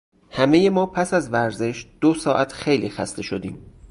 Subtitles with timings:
[0.29, 3.65] همهٔ ما پس از ورزش دو ساعت خیلی خسته شدیم.